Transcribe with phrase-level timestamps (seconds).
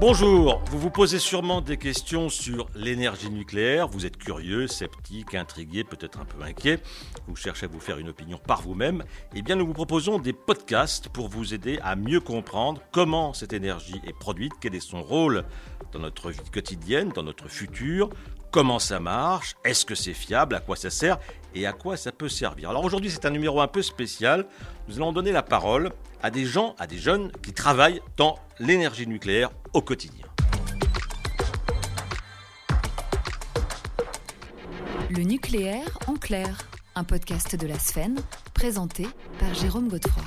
[0.00, 5.84] Bonjour, vous vous posez sûrement des questions sur l'énergie nucléaire, vous êtes curieux, sceptique, intrigué,
[5.84, 6.80] peut-être un peu inquiet,
[7.26, 9.04] vous cherchez à vous faire une opinion par vous-même,
[9.34, 13.52] eh bien nous vous proposons des podcasts pour vous aider à mieux comprendre comment cette
[13.52, 15.44] énergie est produite, quel est son rôle
[15.92, 18.08] dans notre vie quotidienne, dans notre futur,
[18.50, 21.18] comment ça marche, est-ce que c'est fiable, à quoi ça sert
[21.54, 22.70] et à quoi ça peut servir.
[22.70, 24.46] Alors aujourd'hui c'est un numéro un peu spécial,
[24.88, 29.06] nous allons donner la parole à des gens, à des jeunes qui travaillent dans l'énergie
[29.06, 30.26] nucléaire au quotidien.
[35.08, 36.58] Le nucléaire en clair,
[36.94, 38.20] un podcast de la Sphène,
[38.54, 39.08] présenté
[39.38, 40.22] par Jérôme Godefroy.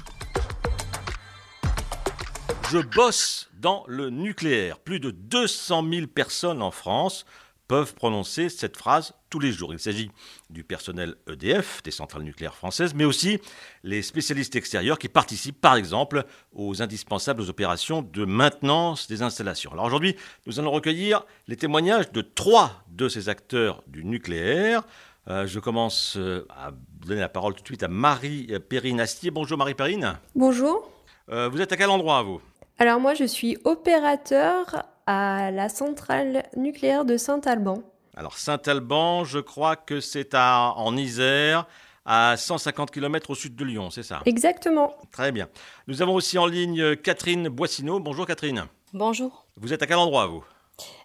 [2.70, 4.80] Je bosse dans le nucléaire.
[4.80, 7.26] Plus de 200 000 personnes en France
[7.67, 9.73] peuvent prononcer cette phrase tous les jours.
[9.73, 10.12] Il s'agit
[10.49, 13.39] du personnel EDF, des centrales nucléaires françaises, mais aussi
[13.83, 19.72] les spécialistes extérieurs qui participent par exemple aux indispensables opérations de maintenance des installations.
[19.72, 24.84] Alors aujourd'hui, nous allons recueillir les témoignages de trois de ces acteurs du nucléaire.
[25.30, 26.72] Euh, je commence euh, à
[27.06, 29.31] donner la parole tout de suite à Marie Perrine Astier.
[29.31, 30.19] Bonjour Marie Perrine.
[30.36, 30.91] Bonjour.
[31.30, 32.41] Euh, vous êtes à quel endroit vous?
[32.78, 37.84] Alors moi je suis opérateur à la centrale nucléaire de Saint-Alban.
[38.16, 41.68] Alors Saint-Alban, je crois que c'est en Isère,
[42.06, 44.22] à 150 km au sud de Lyon, c'est ça?
[44.26, 44.94] Exactement.
[45.12, 45.48] Très bien.
[45.88, 48.00] Nous avons aussi en ligne Catherine Boissineau.
[48.00, 48.66] Bonjour Catherine.
[48.94, 49.46] Bonjour.
[49.58, 50.44] Vous êtes à quel endroit vous?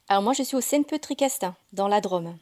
[0.09, 2.37] Alors moi je suis au CNPE-Tricastin, dans la Drôme.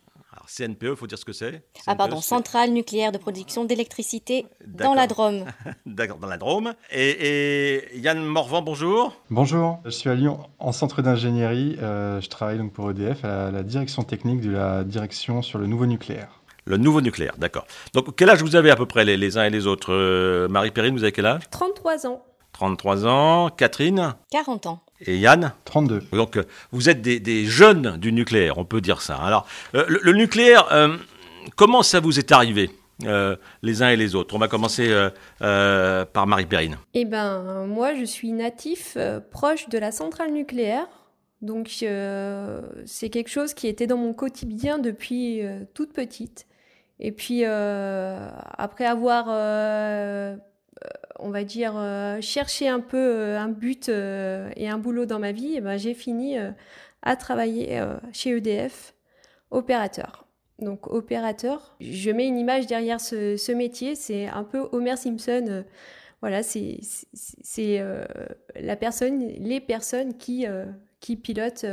[0.46, 4.46] Alors CNPE, il faut dire ce que c'est Ah pardon, Centrale nucléaire de production d'électricité
[4.66, 5.44] dans la Drôme.
[5.86, 6.74] D'accord, dans la Drôme.
[6.92, 9.16] Et, Yann Morvan, bonjour.
[9.30, 11.76] Bonjour, je suis à Lyon en centre d'ingénierie.
[11.82, 15.66] Euh, je travaille donc pour EDF à la direction technique de la direction sur le
[15.66, 16.40] nouveau nucléaire.
[16.64, 17.66] Le nouveau nucléaire, d'accord.
[17.92, 19.92] Donc quel âge vous avez à peu près les, uns et les autres?
[19.92, 21.42] Euh, Marie Perrine, vous avez quel âge?
[21.50, 22.22] 33 ans.
[22.52, 23.50] 33 ans.
[23.50, 24.14] Catherine?
[24.30, 24.85] 40 ans.
[25.00, 26.02] Et Yann 32.
[26.12, 29.16] Donc, euh, vous êtes des, jeunes du nucléaire, on peut dire ça.
[29.16, 30.96] Alors, euh, le, nucléaire, euh,
[31.56, 32.70] comment ça vous est arrivé
[33.62, 34.34] les uns et les autres?
[34.34, 34.90] On va commencer
[35.38, 36.78] par Marie Perrine.
[36.94, 38.96] Eh ben, moi, je suis natif
[39.30, 40.86] proche de la centrale nucléaire.
[41.42, 45.42] Donc, c'est quelque chose qui était dans mon quotidien depuis
[45.74, 46.46] toute petite.
[46.98, 49.26] Et puis, après avoir
[51.18, 55.18] on va dire, euh, chercher un peu euh, un but euh, et un boulot dans
[55.18, 56.36] ma vie, eh ben, j'ai fini
[57.02, 57.80] à travailler
[58.12, 58.94] chez EDF,
[59.50, 60.26] opérateur.
[60.58, 65.64] Donc opérateur, je mets une image derrière ce, métier, c'est un peu Homer Simpson.
[66.20, 66.80] voilà, c'est
[68.58, 70.46] la personne, les personnes qui,
[71.00, 71.66] qui pilotent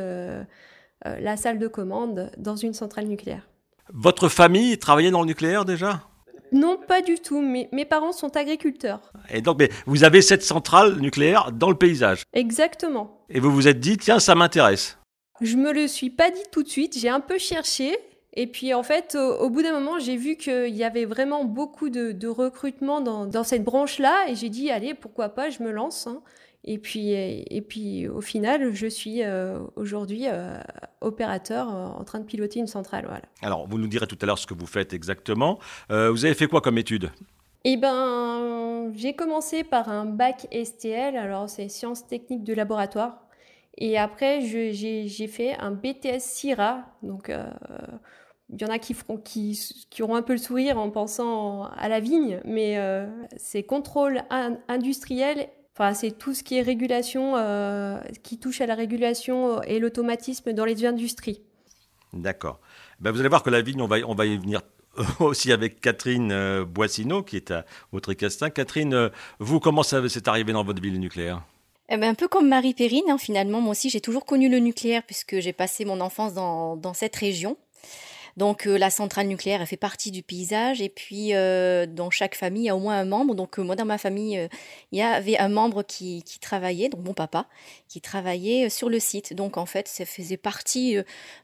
[1.06, 3.48] la salle de commande dans une centrale nucléaire.
[3.90, 6.02] Votre famille travaillait dans le nucléaire déjà?
[6.53, 7.41] Non, pas du tout.
[7.41, 9.12] Mes, mes parents sont agriculteurs.
[9.30, 12.24] Et donc, mais vous avez cette centrale nucléaire dans le paysage.
[12.34, 13.25] Exactement.
[13.30, 14.97] Et vous vous êtes dit, tiens, ça m'intéresse.
[15.42, 16.97] Je me le suis pas dit tout de suite.
[16.97, 17.97] J'ai un peu cherché.
[18.34, 21.90] Et puis en fait, au, bout d'un moment, j'ai vu qu'il y avait vraiment beaucoup
[21.90, 24.26] de, recrutement dans, cette branche-là.
[24.30, 26.08] Et j'ai dit, allez, pourquoi pas, je me lance.
[26.08, 26.22] Hein.
[26.66, 30.58] Et puis, et, puis au final, je suis euh, aujourd'hui euh,
[31.02, 33.04] opérateur euh, en train de piloter une centrale.
[33.06, 33.24] Voilà.
[33.42, 35.60] Alors, vous nous direz tout à l'heure ce que vous faites exactement.
[35.90, 37.12] vous avez fait quoi comme étude?
[37.66, 43.20] Eh ben, j'ai commencé par un bac STL, alors c'est sciences techniques de laboratoire.
[43.78, 46.86] Et après, j'ai fait un BTS CIRA.
[47.02, 47.32] Donc,
[48.53, 49.59] il y en a qui, feront, qui,
[49.90, 52.78] qui, auront un peu le sourire en pensant à la vigne, mais
[53.38, 54.24] c'est contrôle
[54.68, 59.80] industriel Enfin, c'est tout ce qui est régulation, euh, qui touche à la régulation et
[59.80, 61.42] l'automatisme dans les industries.
[62.13, 62.59] D'accord.
[63.00, 64.62] Ben, vous allez voir que la vigne, on va, on va y venir
[65.19, 68.52] aussi avec Catherine euh, Boissineau, qui est à, au Tricastin.
[68.52, 69.09] Catherine, euh,
[69.40, 71.42] vous, comment ça s'est arrivé dans votre ville nucléaire?
[71.90, 74.59] Eh ben, un peu comme Marie Perrine, hein, finalement, moi aussi j'ai toujours connu le
[74.59, 77.58] nucléaire puisque j'ai passé mon enfance dans, dans cette région.
[78.38, 80.81] Donc euh, la centrale nucléaire, elle fait partie du paysage.
[80.81, 83.36] Et puis euh, dans chaque famille, il y a au moins un membre.
[83.36, 84.48] Donc euh, moi, dans ma famille,
[84.92, 87.46] il y avait un membre qui, travaillait, donc mon papa,
[87.88, 89.34] qui travaillait sur le site.
[89.34, 90.98] Donc en fait, ça faisait partie,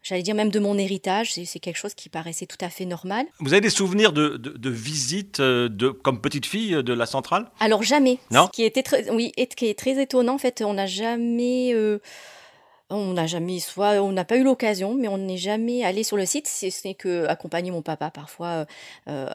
[0.04, 1.34] j'allais dire même de mon héritage.
[1.34, 3.26] C'est quelque chose qui paraissait tout à fait normal.
[3.40, 7.52] Vous avez des souvenirs de, de, visites de, comme petite fille de la centrale?
[7.60, 8.20] Alors jamais.
[8.32, 8.48] Non?
[8.48, 11.74] Ce qui était très, oui, et qui est très étonnant, en fait, on n'a jamais
[12.90, 16.18] on n'a jamais, soit on n'a pas eu l'occasion, mais on n'est jamais allé sur
[16.18, 16.48] le site.
[16.48, 18.66] Ce n'est que accompagner mon papa parfois euh,
[19.08, 19.30] euh,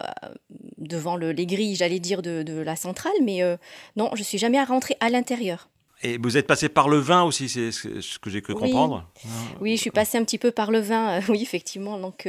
[0.78, 3.56] devant les grilles, j'allais dire, de, la centrale, mais euh,
[3.96, 5.68] non, je suis jamais rentrée à l'intérieur.
[6.02, 9.08] Et vous êtes passé par le vin aussi, c'est ce que j'ai cru comprendre
[9.60, 11.98] Oui, je suis passée un petit peu par le vin, oui, effectivement.
[11.98, 12.28] Donc,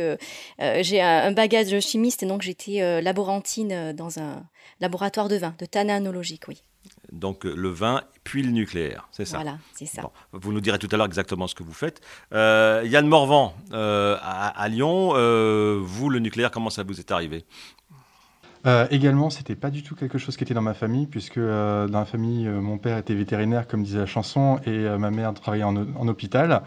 [0.60, 4.44] j'ai un, bagage chimiste, donc j'étais laborantine dans un
[4.80, 6.62] laboratoire de vin, de tanninologique, oui.
[7.12, 10.02] Donc le vin, puis le nucléaire, c'est ça Voilà, c'est ça.
[10.34, 12.02] vous nous direz tout à l'heure exactement ce que vous faites.
[12.34, 17.46] Euh, Yann Morvan, euh, à, Lyon, euh, vous, le nucléaire, comment ça vous est arrivé?
[18.90, 22.06] Également, c'était pas du tout quelque chose qui était dans ma famille, puisque dans la
[22.06, 26.08] famille, mon père était vétérinaire, comme disait la chanson, et ma mère travaillait en, en
[26.08, 26.64] hôpital.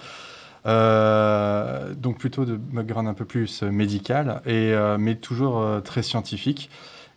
[0.65, 6.71] donc plutôt de background un peu plus médical, et, mais toujours très scientifique.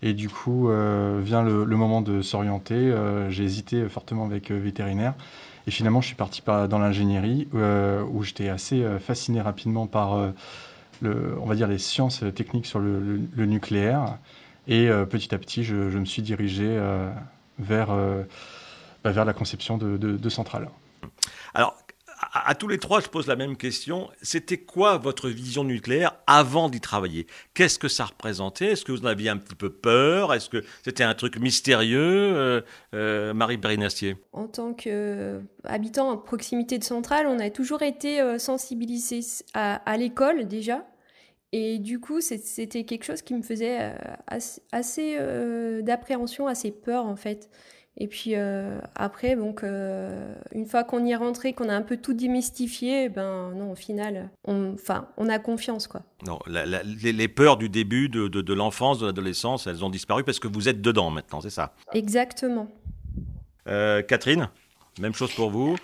[0.03, 2.75] Et du coup, euh, vient le, moment de s'orienter.
[2.75, 5.13] Euh, j'ai hésité fortement avec euh, vétérinaire.
[5.67, 10.33] Et finalement, je suis parti dans l'ingénierie, où j'étais assez fasciné rapidement par,
[11.01, 14.17] le, on va dire, les sciences techniques sur le, nucléaire.
[14.67, 16.65] Et petit à petit, je, me suis dirigé
[17.59, 17.89] vers,
[19.03, 20.67] bah, vers la conception de, de centrales.
[21.53, 21.77] Alors,
[22.33, 24.09] à, tous les trois, je pose la même question.
[24.21, 27.27] C'était quoi votre vision nucléaire avant d'y travailler?
[27.53, 28.67] Qu'est-ce que ça représentait?
[28.67, 30.33] Est-ce que vous en aviez un petit peu peur?
[30.33, 32.61] Est-ce que c'était un truc mystérieux euh,
[32.93, 38.39] euh, Marie Berinassier En tant qu'habitant à proximité de centrale, on a toujours été euh,
[38.39, 39.21] sensibilisés
[39.53, 40.85] à, l'école déjà.
[41.51, 43.93] Et du coup, c'était quelque chose qui me faisait
[44.71, 45.17] assez
[45.83, 47.49] d'appréhension, assez peur en fait.
[47.97, 51.81] Et puis euh, après, donc, euh, une fois qu'on y est rentré, qu'on a un
[51.81, 56.01] peu tout démystifié, ben non, au final, on, enfin, on a confiance, quoi.
[56.25, 60.39] Non, les, peurs du début de, de, de l'enfance, de l'adolescence, elles ont disparu parce
[60.39, 61.73] que vous êtes dedans maintenant, c'est ça?
[61.93, 62.67] Exactement.
[63.67, 64.49] Euh, Catherine?
[64.99, 65.77] Même chose pour vous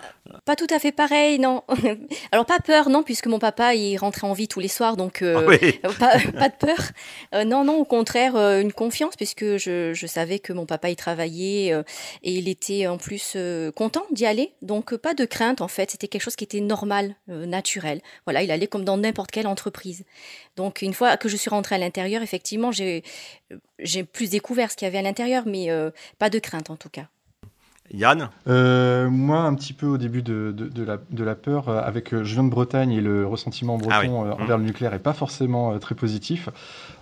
[0.43, 1.63] Pas tout à fait pareil, non.
[2.33, 5.21] Alors pas peur, non, puisque mon papa il rentrait en vie tous les soirs, donc
[5.21, 6.91] euh, ah pas, de peur.
[7.33, 10.89] Euh, non, non, au contraire, euh, une confiance, puisque je, je, savais que mon papa
[10.89, 11.71] y travaillait
[12.23, 13.37] et il était en plus
[13.75, 15.91] content d'y aller, donc pas de crainte en fait.
[15.91, 18.01] C'était quelque chose qui était normal, naturel.
[18.25, 20.03] Voilà, il allait comme dans n'importe quelle entreprise.
[20.57, 23.03] Donc une fois que je suis rentrée à l'intérieur, effectivement, j'ai
[24.03, 25.69] plus découvert ce qu'il y avait à l'intérieur, mais
[26.19, 27.07] pas de crainte en tout cas.
[27.93, 31.81] Yann euh, Moi, un petit peu au début de, de, la, de la, peur, euh,
[31.81, 34.41] avec euh, Je viens de Bretagne et le ressentiment ah breton mmh.
[34.41, 36.49] envers le nucléaire n'est pas forcément très positif.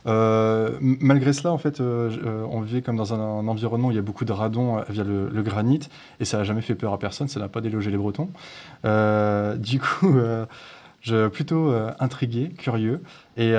[0.05, 4.25] malgré cela, en fait, on vivait comme dans un, environnement où il y a beaucoup
[4.25, 5.87] de radon via le, granit
[6.19, 8.29] et ça n'a jamais fait peur à personne, ça n'a pas délogé les Bretons.
[8.83, 10.17] du coup,
[11.01, 13.01] je plutôt intrigué, curieux
[13.37, 13.53] et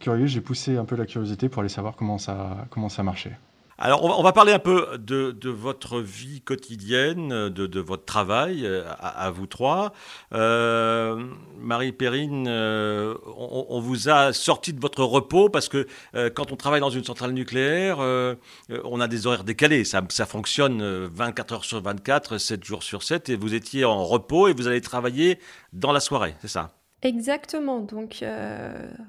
[0.00, 3.36] curieux, j'ai poussé un peu la curiosité pour aller savoir comment ça, comment ça marchait.
[3.80, 9.30] Alors, on va, parler un peu de, votre vie quotidienne, de, votre travail, euh, à,
[9.30, 9.92] vous trois.
[10.34, 15.86] Euh, Marie Perrine, euh, on, vous a sorti de votre repos parce que
[16.34, 19.84] quand on travaille dans une centrale nucléaire, on a des horaires décalés.
[19.84, 24.48] Ça, fonctionne 24 heures sur 24, 7 jours sur 7, et vous étiez en repos
[24.48, 25.38] et vous allez travailler
[25.72, 26.72] dans la soirée, c'est ça?
[27.02, 27.78] Exactement.
[27.78, 28.24] Donc,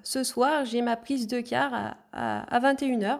[0.03, 1.73] ce soir, j'ai ma prise de quart
[2.13, 3.17] à, à 21h.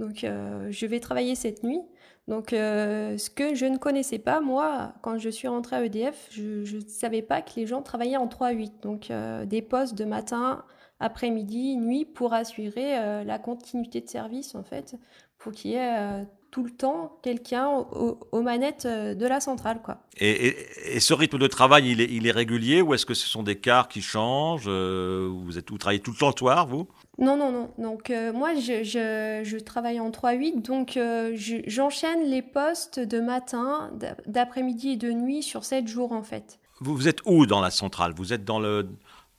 [0.00, 1.82] Donc, euh, je vais travailler cette nuit.
[2.26, 6.28] Donc, euh, ce que je ne connaissais pas, moi, quand je suis rentrée à EDF,
[6.30, 8.82] je ne savais pas que les gens travaillaient en 3-8.
[8.82, 10.64] Donc, euh, des postes de matin,
[11.00, 14.96] après-midi, nuit, pour assurer la continuité de service, en fait,
[15.38, 19.80] pour qu'il y ait tout le temps quelqu'un aux, manettes de la centrale.
[19.82, 19.98] Quoi.
[20.18, 23.88] Et, ce rythme de travail, il est, régulier ou est-ce que ce sont des quarts
[23.88, 26.86] qui changent vous, êtes, vous travaillez tout le temps le soir, vous?
[27.20, 27.70] Non, non, non.
[27.78, 31.32] Donc euh, moi, je, travaille en 3-8, donc euh,
[31.66, 33.90] j'enchaîne les postes de matin,
[34.26, 36.58] d'après-midi et de nuit sur 7 jours en fait.
[36.80, 38.14] Vous, vous êtes où dans la centrale?
[38.16, 38.88] Vous êtes dans le...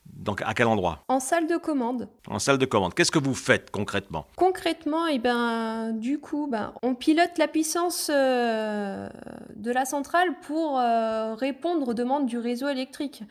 [0.05, 1.03] Donc à quel endroit?
[1.07, 2.07] En salle de commande.
[2.27, 2.93] En salle de commande.
[2.93, 4.27] Qu'est-ce que vous faites concrètement?
[4.35, 9.09] Concrètement, et eh ben, du coup, ben, on pilote la puissance euh,
[9.55, 10.77] de la centrale pour
[11.39, 13.23] répondre aux demandes du réseau électrique.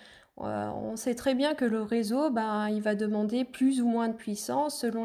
[0.42, 4.08] Euh, on sait très bien que le réseau, ben, il va demander plus ou moins
[4.08, 5.04] de puissance selon,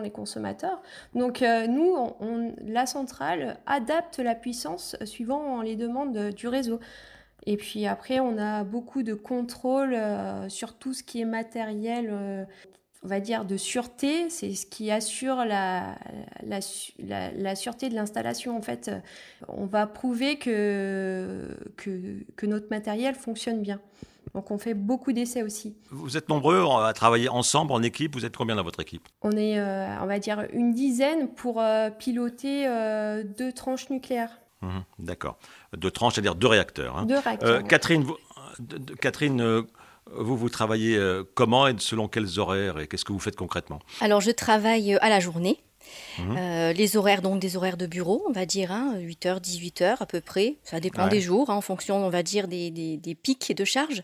[0.00, 0.82] les consommateurs.
[1.14, 1.94] Donc euh, nous,
[2.66, 6.80] la centrale adapte la puissance suivant les demandes du réseau.
[7.44, 12.46] Et puis après, on a beaucoup de contrôle euh, sur tout ce qui est matériel,
[13.02, 14.30] on va dire de sûreté.
[14.30, 15.98] C'est ce qui assure la,
[17.54, 18.56] sûreté de l'installation.
[18.56, 18.90] En fait,
[19.48, 21.48] on va prouver que
[22.44, 23.80] notre matériel fonctionne bien.
[24.34, 25.76] Donc on fait beaucoup d'essais aussi.
[25.90, 28.14] Vous êtes nombreux à travailler ensemble en équipe.
[28.14, 29.06] Vous êtes combien dans votre équipe?
[29.20, 34.40] On est, euh, on va dire, une dizaine pour euh, piloter euh, deux tranches nucléaires.
[34.62, 35.38] Mmh, d'accord.
[35.76, 36.96] Deux tranches, c'est-à-dire deux réacteurs.
[36.96, 37.04] Hein.
[37.04, 37.62] Deux réacteurs.
[37.64, 38.16] Catherine, vous,
[39.00, 39.64] Catherine
[40.10, 40.98] vous, vous travaillez
[41.34, 43.80] comment et selon quels horaires et qu'est-ce que vous faites concrètement?
[44.00, 45.58] Alors, je travaille à la journée.
[46.18, 46.70] Mmh.
[46.74, 50.20] les horaires, donc des horaires de bureau, on va dire, 8h, hein, 18h à peu
[50.20, 50.56] près.
[50.62, 53.64] Ça dépend des jours, hein, en fonction, on va dire, des, des, des pics de
[53.64, 54.02] charge.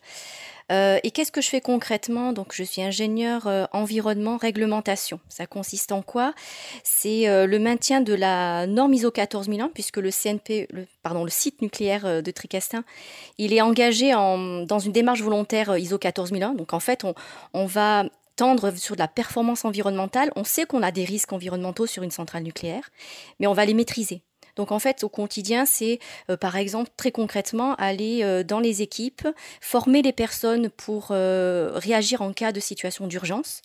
[0.71, 2.33] Euh, et qu'est-ce que je fais concrètement?
[2.33, 5.19] Donc, je suis ingénieur euh, environnement réglementation.
[5.29, 6.35] Ça consiste en quoi?
[6.85, 11.31] C'est euh, le maintien de la norme ISO 14001, puisque le CNP, le, pardon, le
[11.31, 12.85] site nucléaire de Tricastin,
[13.39, 16.55] il est engagé en, dans une démarche volontaire ISO 14001.
[16.55, 17.15] Donc, en fait, on,
[17.55, 18.05] on va
[18.39, 20.31] tendre sur de la performance environnementale.
[20.37, 22.89] On sait qu'on a des risques environnementaux sur une centrale nucléaire,
[23.41, 24.23] mais on va les maîtriser.
[24.59, 28.83] Donc en fait, au quotidien, c'est euh, par exemple très concrètement aller euh, dans les
[28.83, 29.27] équipes,
[29.61, 33.63] former les personnes pour euh, réagir en cas de situation d'urgence.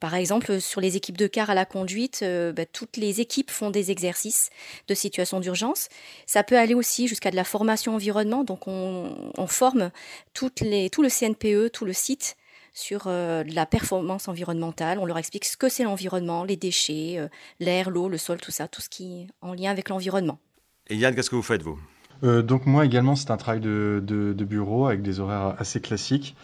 [0.00, 3.70] par exemple, sur les équipes de car à la conduite, bah, toutes les équipes font
[3.70, 4.50] des exercices
[4.88, 5.88] de situation d'urgence.
[6.26, 8.44] Ça peut aller aussi jusqu'à de la formation environnement.
[8.44, 9.90] Donc on, forme
[10.34, 12.36] tout le CNPE, tout le site
[12.78, 14.98] sur euh, la performance environnementale.
[14.98, 18.52] On leur explique ce que c'est l'environnement, les déchets, euh, l'air, l'eau, le sol, tout
[18.52, 20.38] ça, tout ce qui est en lien avec l'environnement.
[20.86, 21.78] Et Yann, qu'est-ce que vous faites, vous?
[22.22, 26.36] Euh, Donc moi également, c'est un travail de, bureau avec des horaires assez classiques.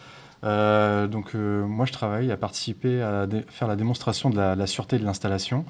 [0.45, 5.65] Donc moi je travaille à participer à faire la démonstration de la, sûreté de l'installation.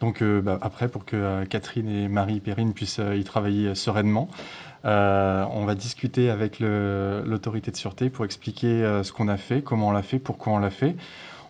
[0.00, 4.28] Donc bah, après pour que Catherine et Marie Perrine puissent y travailler sereinement,
[4.84, 9.62] euh, on va discuter avec l'autorité de sûreté pour expliquer euh, ce qu'on a fait,
[9.62, 10.96] comment on l'a fait, pourquoi on l'a fait.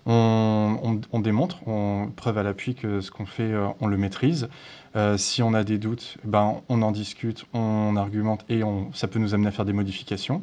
[0.07, 4.49] On, démontre, on preuve à l'appui que ce qu'on fait, euh, on le maîtrise.
[5.17, 9.35] si on a des doutes, ben, on en discute, on argumente et ça peut nous
[9.35, 10.43] amener à faire des modifications.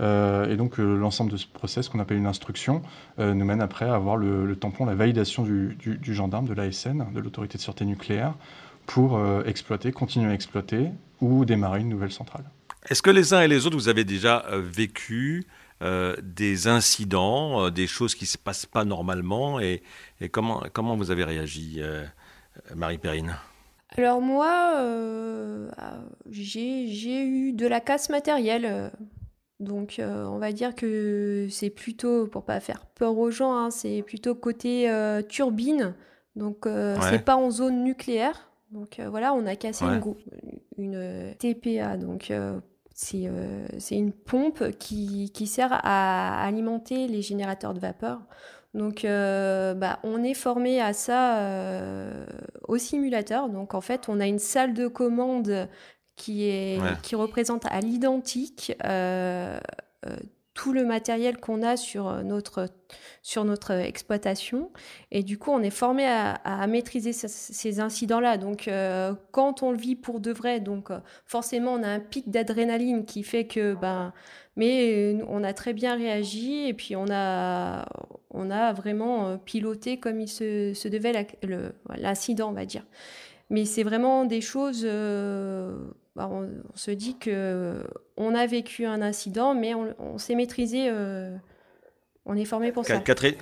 [0.00, 2.82] Et donc l'ensemble de ce process qu'on appelle une instruction
[3.18, 7.20] nous mène après à avoir le, tampon, la validation du, du gendarme, de l'ASN, de
[7.20, 8.34] l'autorité de sûreté nucléaire,
[8.86, 12.44] pour exploiter, continuer à exploiter ou démarrer une nouvelle centrale.
[12.88, 15.44] Est-ce que les uns et les autres, vous avez déjà euh, vécu
[15.82, 19.82] euh, des incidents, euh, des choses qui ne se passent pas normalement et,
[20.30, 21.80] comment, comment vous avez réagi,
[22.74, 23.36] Marie Perrine?
[23.96, 24.72] Alors moi,
[25.76, 25.98] ah,
[26.30, 28.92] j'ai eu de la casse matérielle.
[29.60, 34.02] Donc on va dire que c'est plutôt, pour pas faire peur aux gens, hein, c'est
[34.02, 34.90] plutôt côté
[35.28, 35.94] turbine.
[36.34, 36.68] Donc
[37.10, 38.50] c'est pas en zone nucléaire.
[38.72, 40.02] Donc voilà, on a cassé une,
[40.78, 42.58] une TPA, donc euh,
[43.14, 48.20] euh, c'est une pompe qui, qui, sert à alimenter les générateurs de vapeur.
[48.74, 51.40] Donc, euh, bah, on est formé à ça
[52.68, 53.48] au simulateur.
[53.48, 55.68] Donc, en fait, on a une salle de commande
[56.16, 58.72] qui, est, qui représente à l'identique
[60.56, 62.68] tout le matériel qu'on a sur notre,
[63.22, 64.70] sur notre exploitation.
[65.12, 68.38] Et du coup, on est formé à, maîtriser ces incidents-là.
[68.38, 72.00] Donc, euh, quand on le vit pour de vrai, donc euh, forcément, on a un
[72.00, 74.12] pic d'adrénaline qui fait que, ben,
[74.56, 77.86] mais euh, on a très bien réagi et puis on a,
[78.30, 81.26] on a vraiment piloté comme il se, se devait
[81.98, 82.84] l'incident, on va dire.
[83.48, 84.84] Mais c'est vraiment des choses
[86.16, 87.84] bah, on, se dit que
[88.16, 91.36] on a vécu un incident, mais on, s'est maîtrisé, euh,
[92.24, 92.98] on est formé pour ça.
[93.00, 93.34] Catherine,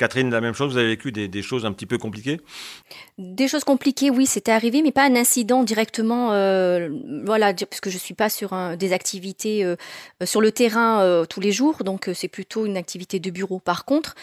[0.00, 2.40] la même chose, vous avez vécu des, choses un petit peu compliquées?
[3.18, 6.88] Des choses compliquées, oui, c'était arrivé, mais pas un incident directement, euh,
[7.24, 9.76] voilà, parce que je ne suis pas sur des activités euh,
[10.24, 13.58] sur le terrain euh, tous les jours, donc c'est plutôt une activité de bureau.
[13.58, 14.14] Par contre,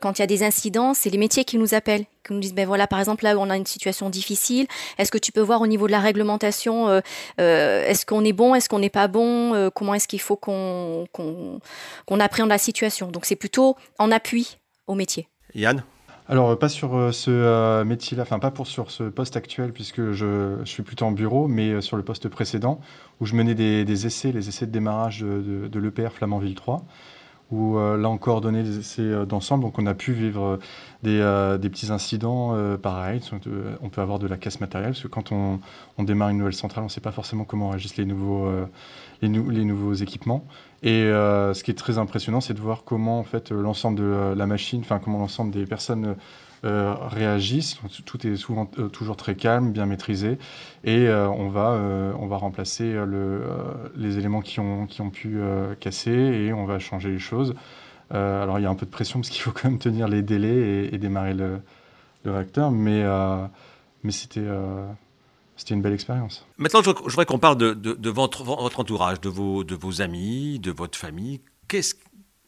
[0.00, 2.54] quand il y a des incidents, c'est les métiers qui nous appellent, qui nous disent,
[2.54, 4.66] ben voilà, par exemple, là, on a une situation difficile,
[4.98, 7.02] est-ce que tu peux voir au niveau de la réglementation,
[7.38, 12.20] est-ce qu'on est bon, est-ce qu'on n'est pas bon, comment est-ce qu'il faut qu'on qu'on
[12.20, 13.10] appréhende la situation?
[13.10, 15.28] Donc c'est plutôt en appui au métier.
[15.54, 15.84] Yann?
[16.26, 20.12] Alors pas sur euh, ce euh, métier-là, enfin pas pour sur ce poste actuel puisque
[20.12, 22.80] je, suis plutôt en bureau, mais euh, sur le poste précédent
[23.20, 26.82] où je menais des, essais, les essais de démarrage de, de l'EPR Flamanville 3
[27.50, 30.58] où euh, là on coordonnait des essais euh, d'ensemble, donc on a pu vivre
[31.04, 33.20] euh, des, petits incidents pareils.
[33.82, 35.60] On peut avoir de la casse matérielle, parce que quand on,
[36.02, 38.50] démarre une nouvelle centrale, on ne sait pas forcément comment réagissent les nouveaux,
[39.20, 40.46] les, les, nouveaux équipements.
[40.82, 44.46] Et ce qui est très impressionnant, c'est de voir comment en fait l'ensemble de la
[44.46, 46.16] machine, enfin comment l'ensemble des personnes
[46.64, 47.78] euh, réagissent.
[48.06, 50.38] Tout est souvent euh, toujours très calme, bien maîtrisé,
[50.82, 51.78] et euh, on va
[52.18, 53.42] on va remplacer le,
[53.96, 55.38] les éléments qui ont qui ont pu
[55.80, 57.54] casser et on va changer les choses.
[58.10, 60.22] alors il y a un peu de pression parce qu'il faut quand même tenir les
[60.22, 61.60] délais et, démarrer le,
[62.24, 63.04] réacteur, mais
[64.02, 64.48] mais c'était
[65.56, 66.46] c'était une belle expérience.
[66.56, 70.98] Maintenant, je, voudrais qu'on parle de, votre entourage, de vos, de vos amis, de votre
[70.98, 71.40] famille.
[71.68, 71.94] Qu'est-ce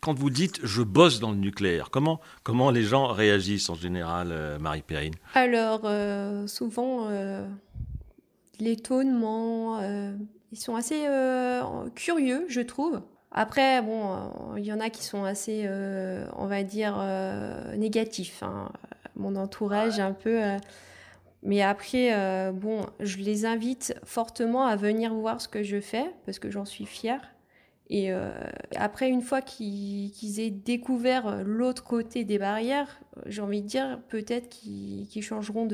[0.07, 4.29] quand vous dites je bosse dans le nucléaire, comment, comment les gens réagissent en général,
[4.31, 5.15] euh, Marie Perrine?
[5.35, 7.45] Alors, euh, souvent, euh,
[8.61, 9.81] l'étonnement,
[10.53, 11.07] ils sont assez
[11.97, 13.03] curieux, je trouve.
[13.33, 15.69] Après, bon, il y en a qui sont assez,
[16.37, 17.05] on va dire,
[17.77, 18.45] négatifs.
[18.45, 18.71] Hein.
[19.17, 20.41] mon entourage un peu.
[21.43, 26.39] mais après, bon, je les invite fortement à venir voir ce que je fais parce
[26.39, 27.36] que j'en suis fière.
[27.89, 28.11] Et
[28.75, 34.49] après, une fois qu'ils aient découvert l'autre côté des barrières, j'ai envie de dire peut-être
[34.49, 35.69] qu'ils changeront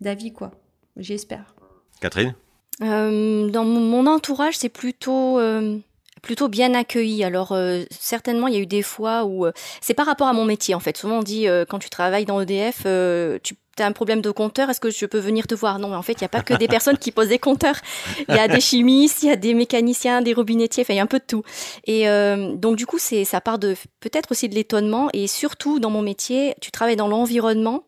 [0.00, 0.50] d'avis, quoi.
[0.96, 1.54] J'espère.
[2.00, 2.34] Catherine?
[2.82, 5.78] Euh, Dans mon entourage, c'est plutôt euh,
[6.26, 7.22] plutôt bien accueilli.
[7.22, 9.46] Alors euh, certainement, il y a eu des fois où
[9.80, 10.96] c'est par rapport à mon métier en fait.
[10.96, 14.80] Souvent on dit quand tu travailles dans EDF, tu as un problème de compteur, est-ce
[14.80, 15.78] que je peux venir te voir?
[15.78, 17.76] Non, mais en fait, il n'y a pas que des personnes qui posent des compteurs.
[18.28, 21.00] Il y a des chimistes, il y a des mécaniciens, des robinettiers, enfin, il y
[21.00, 21.44] a un peu de tout.
[21.84, 22.06] Et
[22.56, 25.08] donc, du coup, c'est ça part de peut-être aussi de l'étonnement.
[25.12, 27.84] Et surtout, dans mon métier, tu travailles dans l'environnement.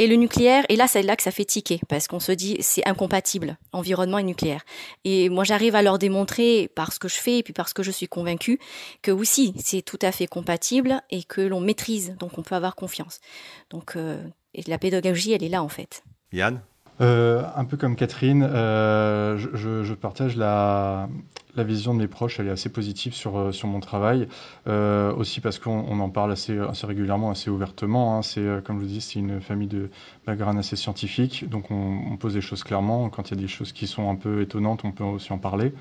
[0.00, 2.56] Et le nucléaire, et là, c'est là que ça fait tiquer, parce qu'on se dit,
[2.60, 4.64] c'est incompatible, environnement et nucléaire.
[5.04, 7.82] Et moi, j'arrive à leur démontrer, par ce que je fais, et puis parce que
[7.82, 8.58] je suis convaincue,
[9.02, 12.76] que aussi, c'est tout à fait compatible, et que l'on maîtrise, donc on peut avoir
[12.76, 13.20] confiance.
[13.68, 14.18] Donc, euh,
[14.54, 16.02] et la pédagogie, elle est là, en fait.
[16.32, 16.62] Yann?
[17.00, 21.08] Euh, un peu comme Catherine, euh, je, partage la,
[21.56, 24.28] vision de mes proches, elle est assez positive sur, euh, mon travail,
[24.66, 28.16] aussi parce qu'on en parle assez, assez, régulièrement, assez ouvertement.
[28.16, 28.22] Hein.
[28.22, 29.90] C'est, comme je vous dis, c'est une famille de
[30.26, 33.08] background assez scientifique, donc on, on, pose des choses clairement.
[33.08, 35.38] Quand il y a des choses qui sont un peu étonnantes, on peut aussi en
[35.38, 35.72] parler.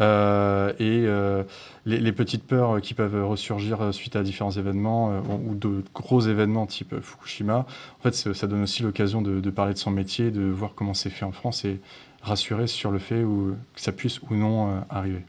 [0.00, 1.44] Euh, et euh,
[1.84, 6.66] les, petites peurs qui peuvent ressurgir suite à différents événements euh, ou de gros événements
[6.66, 7.66] type Fukushima,
[7.98, 11.10] en fait, ça donne aussi l'occasion de, parler de son métier, de voir comment c'est
[11.10, 11.80] fait en France et
[12.22, 15.24] rassurer sur le fait que ça puisse ou non arriver.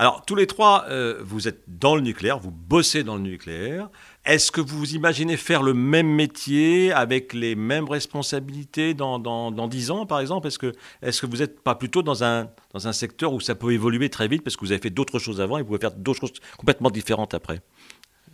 [0.00, 0.86] Alors, tous les trois,
[1.20, 3.90] vous êtes dans le nucléaire, vous bossez dans le nucléaire.
[4.24, 9.50] Est-ce que vous vous imaginez faire le même métier avec les mêmes responsabilités dans, dans,
[9.50, 10.46] dans 10 ans, par exemple?
[10.46, 13.54] Est-ce que, est que vous n'êtes pas plutôt dans un, dans un secteur où ça
[13.54, 15.80] peut évoluer très vite parce que vous avez fait d'autres choses avant et vous pouvez
[15.80, 17.60] faire d'autres choses complètement différentes après?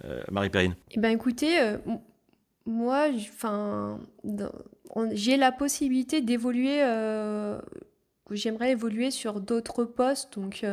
[0.04, 1.78] Euh, Marie Perrine Eh bien, écoutez, euh,
[2.64, 3.08] moi,
[5.14, 6.84] j'ai la possibilité d'évoluer.
[6.84, 7.58] Euh,
[8.30, 10.38] j'aimerais évoluer sur d'autres postes.
[10.38, 10.64] Donc.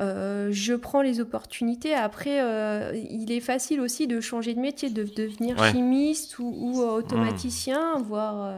[0.00, 1.94] Euh, je prends les opportunités.
[1.94, 7.98] Après, euh, il est facile aussi de changer de métier, de devenir chimiste ou, automaticien,
[8.02, 8.54] voire.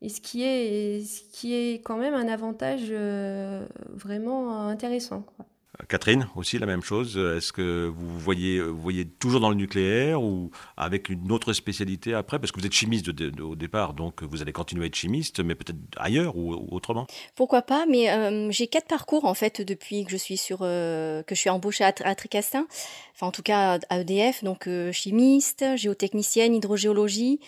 [0.00, 5.22] et ce qui, est, ce qui est quand même un avantage euh, vraiment intéressant.
[5.36, 5.46] Quoi.
[5.88, 7.16] Catherine, aussi la même chose.
[7.16, 12.14] Est-ce que vous voyez, vous voyez toujours dans le nucléaire ou avec une autre spécialité
[12.14, 12.38] après?
[12.38, 15.54] Parce que vous êtes chimiste au départ, donc vous allez continuer à être chimiste, mais
[15.54, 20.10] peut-être ailleurs ou, autrement Pourquoi pas Mais euh, j'ai quatre parcours en fait depuis que
[20.10, 22.66] je suis sur, euh, que je suis embauchée à, à, Tricastin,
[23.14, 27.40] enfin en tout cas à EDF, donc euh, chimiste, géotechnicienne, hydrogéologie.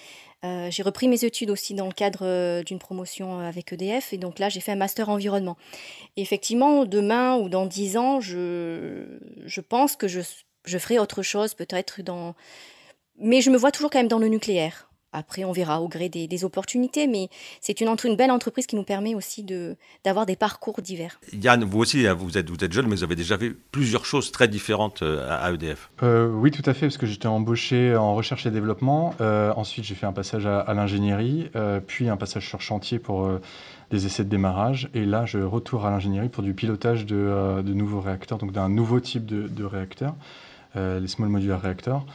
[0.44, 4.12] Euh, j'ai repris mes études aussi dans le cadre euh, d'une promotion euh, avec EDF
[4.12, 5.56] et donc là j'ai fait un master environnement.
[6.16, 9.04] effectivement, demain ou dans dix ans, je,
[9.44, 10.20] je pense que je,
[10.64, 12.34] je ferai autre chose, peut-être dans...
[13.18, 14.91] Mais je me vois toujours quand même dans le nucléaire.
[15.12, 17.28] Après, on verra au gré des, opportunités, mais
[17.60, 19.44] c'est une, une, belle entreprise qui nous permet aussi
[20.04, 21.20] d'avoir des parcours divers.
[21.32, 24.04] Yann, vous aussi, hein, vous êtes, vous êtes jeune, mais vous avez déjà fait plusieurs
[24.04, 25.90] choses très différentes euh, à EDF.
[26.02, 29.14] Euh, oui, tout à fait, parce que j'étais embauché en recherche et développement.
[29.20, 31.50] Euh, ensuite, j'ai fait un passage à, l'ingénierie,
[31.86, 33.28] puis un passage sur chantier pour
[33.90, 34.88] des essais de démarrage.
[34.94, 39.00] Et là, je retourne à l'ingénierie pour du pilotage de, nouveaux réacteurs, donc d'un nouveau
[39.00, 40.14] type de, de réacteur,
[40.74, 42.06] les small modular reactors.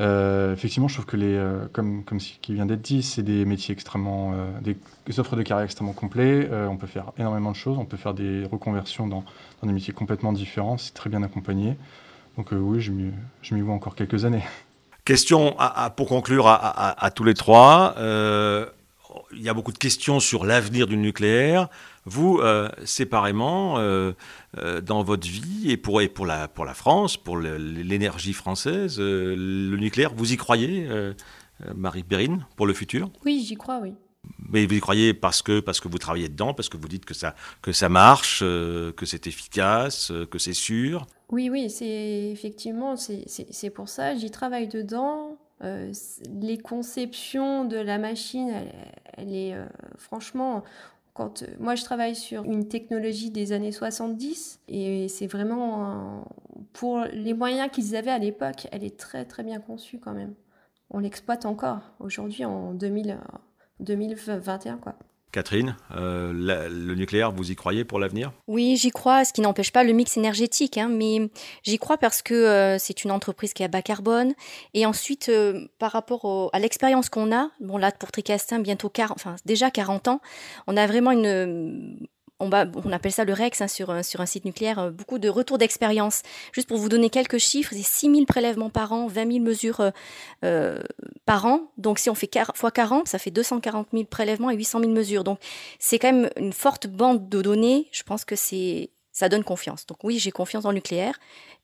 [0.00, 3.22] Euh, effectivement, je trouve que les, euh, comme, comme ce qui vient d'être dit, c'est
[3.22, 6.48] des métiers extrêmement, euh, des, offres de carrière extrêmement complets.
[6.52, 7.78] on peut faire énormément de choses.
[7.78, 9.24] On peut faire des reconversions dans,
[9.62, 10.78] des métiers complètement différents.
[10.78, 11.76] C'est très bien accompagné.
[12.36, 14.42] Donc oui, je m'y vois encore quelques années.
[15.04, 15.56] Question
[15.96, 17.94] pour conclure à, tous les trois.
[19.32, 21.68] Il y a beaucoup de questions sur l'avenir du nucléaire.
[22.06, 22.40] Vous,
[22.84, 23.78] séparément,
[24.58, 29.34] euh, dans votre vie et pour, pour, la, pour la France, pour l'énergie française, euh,
[29.36, 31.12] le nucléaire, vous y croyez, euh,
[31.74, 33.10] Marie Perrine, pour le futur?
[33.24, 33.94] Oui, j'y crois, oui.
[34.48, 37.04] Mais vous y croyez parce que, parce que vous travaillez dedans, parce que vous dites
[37.04, 41.06] que ça, que ça marche, que c'est efficace, que c'est sûr?
[41.30, 45.36] Oui, oui, c'est effectivement, c'est pour ça, j'y travaille dedans.
[45.60, 48.52] les conceptions de la machine,
[49.16, 49.54] elle, est
[49.96, 50.62] franchement,
[51.14, 56.24] quand, euh, moi, je travaille sur une technologie des années 70 et c'est vraiment,
[56.72, 60.34] pour les moyens qu'ils avaient à l'époque, elle est très très bien conçue quand même.
[60.90, 63.18] On l'exploite encore aujourd'hui en 2000,
[63.80, 64.78] 2021.
[64.78, 64.96] Quoi.
[65.34, 68.30] Catherine, euh, le nucléaire, vous y croyez pour l'avenir?
[68.46, 71.28] Oui, j'y crois, ce qui n'empêche pas le mix énergétique, hein, mais
[71.64, 74.34] j'y crois parce que euh, c'est une entreprise qui a bas carbone.
[74.74, 79.16] Et ensuite, euh, par rapport à l'expérience qu'on a, bon là pour Tricastin, bientôt 40,
[79.16, 80.20] enfin déjà 40 ans,
[80.68, 82.06] on a vraiment une
[82.40, 86.22] on, appelle ça le REX hein, sur, un site nucléaire, beaucoup de retours d'expérience.
[86.52, 89.92] Juste pour vous donner quelques chiffres, c'est 6 000 prélèvements par an, 20 000 mesures
[91.24, 91.70] par an.
[91.78, 95.24] Donc si on fait x 40, ça fait 240 000 prélèvements et 800 000 mesures.
[95.24, 95.38] Donc
[95.78, 97.88] c'est quand même une forte bande de données.
[97.92, 98.34] Je pense que
[99.14, 99.86] ça donne confiance.
[99.86, 101.18] Donc oui, j'ai confiance dans le nucléaire,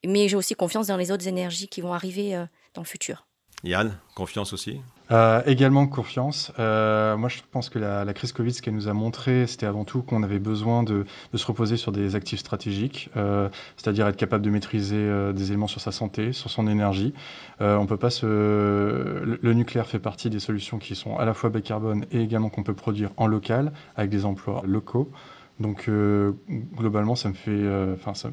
[0.06, 3.26] mais j'ai aussi confiance dans les autres énergies qui vont arriver euh, dans le futur.
[3.64, 4.80] Yann, confiance aussi?
[5.10, 6.52] Euh, Également confiance.
[6.58, 9.84] Euh, moi, je pense que la, crise Covid, ce qu'elle nous a montré, c'était avant
[9.84, 13.10] tout qu'on avait besoin de, se reposer sur des actifs stratégiques,
[13.76, 17.14] c'est-à-dire être capable de maîtriser des éléments sur sa santé, sur son énergie.
[17.60, 18.26] on peut pas se...
[18.26, 22.48] Le, nucléaire fait partie des solutions qui sont à la fois bas carbone et également
[22.48, 25.10] qu'on peut produire en local avec des emplois locaux.
[25.60, 26.32] Donc euh,
[26.74, 28.30] globalement, ça me fait, euh, ça,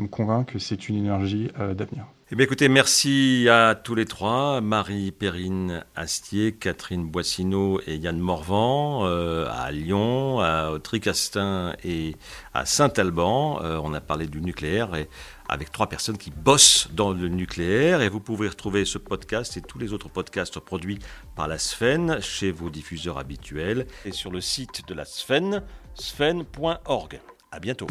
[0.00, 2.06] me convainc que c'est une énergie euh, d'avenir.
[2.32, 8.18] Eh bien, écoutez, merci à tous les trois, Marie Perrine Astier, Catherine Boissineau et Yann
[8.18, 12.14] Morvan, à Lyon, à Tricastin et
[12.54, 13.58] à Saint-Alban.
[13.82, 15.08] on a parlé du nucléaire et
[15.48, 18.00] avec trois personnes qui bossent dans le nucléaire.
[18.00, 21.00] Et vous pouvez retrouver ce podcast et tous les autres podcasts produits
[21.34, 25.64] par la Sfen chez vos diffuseurs habituels et sur le site de la Sfen
[26.00, 27.20] sven.org.
[27.52, 27.86] À bientôt.